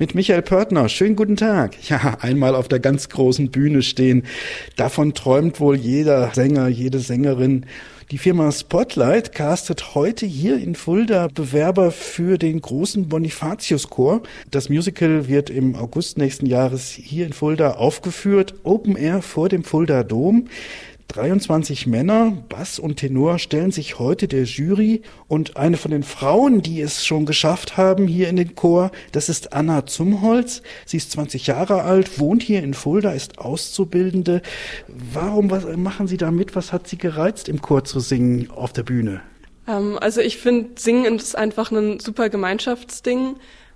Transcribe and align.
Mit 0.00 0.14
Michael 0.14 0.40
Pörtner. 0.40 0.88
Schönen 0.88 1.14
guten 1.14 1.36
Tag. 1.36 1.76
Ja, 1.90 2.16
einmal 2.22 2.54
auf 2.54 2.68
der 2.68 2.80
ganz 2.80 3.10
großen 3.10 3.50
Bühne 3.50 3.82
stehen. 3.82 4.22
Davon 4.76 5.12
träumt 5.12 5.60
wohl 5.60 5.76
jeder 5.76 6.30
Sänger, 6.32 6.68
jede 6.68 7.00
Sängerin. 7.00 7.66
Die 8.10 8.16
Firma 8.16 8.50
Spotlight 8.50 9.32
castet 9.32 9.94
heute 9.94 10.24
hier 10.24 10.56
in 10.56 10.74
Fulda 10.74 11.28
Bewerber 11.28 11.90
für 11.90 12.38
den 12.38 12.62
großen 12.62 13.10
Bonifatius-Chor. 13.10 14.22
Das 14.50 14.70
Musical 14.70 15.28
wird 15.28 15.50
im 15.50 15.74
August 15.74 16.16
nächsten 16.16 16.46
Jahres 16.46 16.88
hier 16.88 17.26
in 17.26 17.34
Fulda 17.34 17.72
aufgeführt. 17.72 18.54
Open 18.62 18.96
Air 18.96 19.20
vor 19.20 19.50
dem 19.50 19.64
Fulda 19.64 20.02
Dom. 20.02 20.48
23 21.10 21.88
Männer, 21.88 22.32
Bass 22.48 22.78
und 22.78 22.96
Tenor, 22.96 23.40
stellen 23.40 23.72
sich 23.72 23.98
heute 23.98 24.28
der 24.28 24.44
Jury 24.44 25.02
und 25.26 25.56
eine 25.56 25.76
von 25.76 25.90
den 25.90 26.04
Frauen, 26.04 26.62
die 26.62 26.80
es 26.80 27.04
schon 27.04 27.26
geschafft 27.26 27.76
haben 27.76 28.06
hier 28.06 28.28
in 28.28 28.36
den 28.36 28.54
Chor, 28.54 28.92
das 29.10 29.28
ist 29.28 29.52
Anna 29.52 29.86
Zumholz. 29.86 30.62
Sie 30.86 30.98
ist 30.98 31.10
20 31.10 31.48
Jahre 31.48 31.82
alt, 31.82 32.20
wohnt 32.20 32.44
hier 32.44 32.62
in 32.62 32.74
Fulda, 32.74 33.10
ist 33.10 33.38
Auszubildende. 33.38 34.40
Warum 34.86 35.50
was 35.50 35.64
machen 35.76 36.06
Sie 36.06 36.16
da 36.16 36.30
mit? 36.30 36.54
Was 36.54 36.72
hat 36.72 36.86
Sie 36.86 36.96
gereizt, 36.98 37.48
im 37.48 37.60
Chor 37.60 37.82
zu 37.82 37.98
singen 37.98 38.48
auf 38.50 38.72
der 38.72 38.84
Bühne? 38.84 39.20
Ähm, 39.66 39.98
also 40.00 40.20
ich 40.20 40.38
finde, 40.38 40.80
Singen 40.80 41.16
ist 41.16 41.36
einfach 41.36 41.72
ein 41.72 41.98
super 41.98 42.28
Gemeinschaftsding 42.28 43.34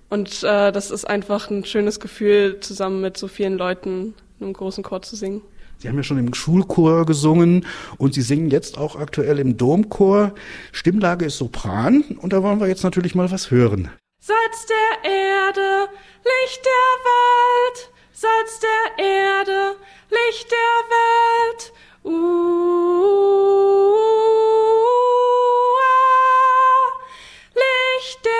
und 0.09 0.43
äh, 0.43 0.71
das 0.71 0.89
ist 0.89 1.03
einfach 1.03 1.49
ein 1.49 1.65
schönes 1.65 1.99
Gefühl, 1.99 2.61
zusammen 2.61 3.01
mit 3.01 3.17
so 3.17 3.27
vielen 3.27 3.57
Leuten 3.57 4.13
in 4.39 4.45
einem 4.45 4.53
großen 4.53 4.83
Chor 4.85 5.01
zu 5.01 5.17
singen. 5.17 5.41
Sie 5.77 5.89
haben 5.89 5.97
ja 5.97 6.03
schon 6.03 6.17
im 6.17 6.33
Schulchor 6.33 7.05
gesungen 7.05 7.65
und 7.97 8.13
Sie 8.13 8.21
singen 8.21 8.49
jetzt 8.49 8.77
auch 8.77 8.95
aktuell 8.95 9.39
im 9.39 9.57
Domchor. 9.57 10.33
Stimmlage 10.71 11.25
ist 11.25 11.37
Sopran 11.37 12.03
und 12.21 12.33
da 12.33 12.41
wollen 12.41 12.59
wir 12.59 12.67
jetzt 12.67 12.83
natürlich 12.83 13.15
mal 13.15 13.29
was 13.31 13.51
hören. 13.51 13.89
Salz 14.19 14.65
der 14.65 15.11
Erde, 15.11 15.89
Licht 16.23 16.65
der 16.65 16.87
Welt, 17.05 17.91
Salz 18.11 18.59
der 18.59 19.05
Erde, 19.05 19.75
Licht 20.09 20.51
der 20.51 20.57
Welt. 20.89 21.73
Uh, 22.03 22.11
Licht 27.53 28.25
der 28.25 28.31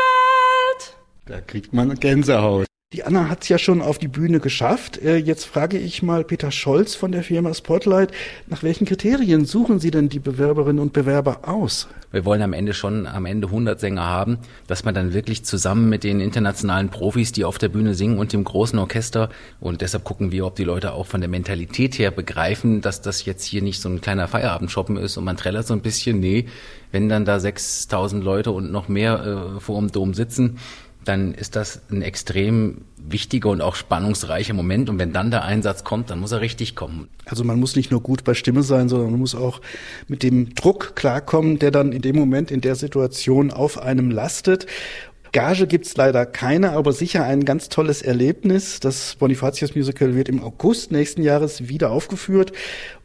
Welt. 0.00 0.96
Da 1.26 1.40
kriegt 1.40 1.72
man 1.72 1.94
Gänsehaut. 1.94 2.66
Die 2.94 3.02
Anna 3.02 3.28
hat 3.28 3.42
es 3.42 3.48
ja 3.48 3.58
schon 3.58 3.82
auf 3.82 3.98
die 3.98 4.06
Bühne 4.06 4.38
geschafft. 4.38 5.02
Äh, 5.02 5.16
jetzt 5.16 5.46
frage 5.46 5.78
ich 5.78 6.04
mal 6.04 6.22
Peter 6.22 6.52
Scholz 6.52 6.94
von 6.94 7.10
der 7.10 7.24
Firma 7.24 7.52
Spotlight, 7.52 8.12
nach 8.46 8.62
welchen 8.62 8.86
Kriterien 8.86 9.46
suchen 9.46 9.80
Sie 9.80 9.90
denn 9.90 10.08
die 10.08 10.20
Bewerberinnen 10.20 10.78
und 10.78 10.92
Bewerber 10.92 11.40
aus? 11.48 11.88
Wir 12.12 12.24
wollen 12.24 12.40
am 12.42 12.52
Ende 12.52 12.72
schon 12.72 13.08
am 13.08 13.26
Ende 13.26 13.48
100 13.48 13.80
Sänger 13.80 14.04
haben, 14.04 14.38
dass 14.68 14.84
man 14.84 14.94
dann 14.94 15.12
wirklich 15.12 15.44
zusammen 15.44 15.88
mit 15.88 16.04
den 16.04 16.20
internationalen 16.20 16.88
Profis, 16.88 17.32
die 17.32 17.44
auf 17.44 17.58
der 17.58 17.68
Bühne 17.68 17.94
singen 17.94 18.18
und 18.18 18.32
dem 18.32 18.44
großen 18.44 18.78
Orchester 18.78 19.28
und 19.58 19.80
deshalb 19.80 20.04
gucken 20.04 20.30
wir, 20.30 20.46
ob 20.46 20.54
die 20.54 20.62
Leute 20.62 20.92
auch 20.92 21.06
von 21.06 21.20
der 21.20 21.28
Mentalität 21.28 21.98
her 21.98 22.12
begreifen, 22.12 22.80
dass 22.80 23.02
das 23.02 23.24
jetzt 23.24 23.42
hier 23.42 23.62
nicht 23.62 23.80
so 23.80 23.88
ein 23.88 24.02
kleiner 24.02 24.28
Feierabendshoppen 24.28 24.98
ist 24.98 25.16
und 25.16 25.24
man 25.24 25.36
trällert 25.36 25.66
so 25.66 25.74
ein 25.74 25.80
bisschen. 25.80 26.20
Nee, 26.20 26.46
wenn 26.92 27.08
dann 27.08 27.24
da 27.24 27.40
6000 27.40 28.22
Leute 28.22 28.52
und 28.52 28.70
noch 28.70 28.86
mehr 28.86 29.56
äh, 29.56 29.60
vor 29.60 29.80
dem 29.80 29.90
Dom 29.90 30.14
sitzen, 30.14 30.60
dann 31.04 31.34
ist 31.34 31.56
das 31.56 31.80
ein 31.90 32.02
extrem 32.02 32.82
wichtiger 32.96 33.50
und 33.50 33.60
auch 33.60 33.74
spannungsreicher 33.74 34.54
Moment. 34.54 34.88
Und 34.88 34.98
wenn 34.98 35.12
dann 35.12 35.30
der 35.30 35.44
Einsatz 35.44 35.84
kommt, 35.84 36.10
dann 36.10 36.20
muss 36.20 36.32
er 36.32 36.40
richtig 36.40 36.74
kommen. 36.74 37.08
Also 37.26 37.44
man 37.44 37.60
muss 37.60 37.76
nicht 37.76 37.90
nur 37.90 38.02
gut 38.02 38.24
bei 38.24 38.34
Stimme 38.34 38.62
sein, 38.62 38.88
sondern 38.88 39.10
man 39.10 39.20
muss 39.20 39.34
auch 39.34 39.60
mit 40.08 40.22
dem 40.22 40.54
Druck 40.54 40.96
klarkommen, 40.96 41.58
der 41.58 41.70
dann 41.70 41.92
in 41.92 42.02
dem 42.02 42.16
Moment, 42.16 42.50
in 42.50 42.60
der 42.60 42.74
Situation 42.74 43.50
auf 43.50 43.80
einem 43.80 44.10
lastet. 44.10 44.66
Gage 45.34 45.66
gibt's 45.66 45.96
leider 45.96 46.26
keine, 46.26 46.70
aber 46.74 46.92
sicher 46.92 47.24
ein 47.24 47.44
ganz 47.44 47.68
tolles 47.68 48.02
Erlebnis. 48.02 48.78
Das 48.78 49.16
Bonifatius 49.16 49.74
Musical 49.74 50.14
wird 50.14 50.28
im 50.28 50.40
August 50.40 50.92
nächsten 50.92 51.24
Jahres 51.24 51.68
wieder 51.68 51.90
aufgeführt. 51.90 52.52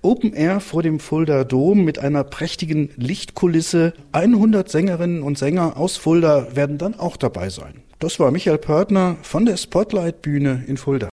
Open 0.04 0.34
Air 0.34 0.60
vor 0.60 0.84
dem 0.84 1.00
Fulda 1.00 1.44
Dom 1.44 1.84
mit 1.84 1.98
einer 1.98 2.24
prächtigen 2.24 2.92
Lichtkulisse. 2.98 3.94
100 4.12 4.70
Sängerinnen 4.70 5.24
und 5.24 5.40
Sänger 5.40 5.76
aus 5.76 5.98
Fulda 5.98 6.56
werden 6.56 6.78
dann 6.78 7.00
auch 7.00 7.18
dabei 7.18 7.50
sein. 7.50 7.82
Das 8.00 8.18
war 8.18 8.32
Michael 8.32 8.58
Pörtner 8.58 9.18
von 9.24 9.46
der 9.46 9.58
Spotlight 9.58 10.22
Bühne 10.22 10.64
in 10.68 10.78
Fulda. 10.78 11.10